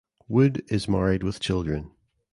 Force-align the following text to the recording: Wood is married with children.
Wood 0.27 0.65
is 0.67 0.87
married 0.89 1.21
with 1.21 1.39
children. 1.39 1.91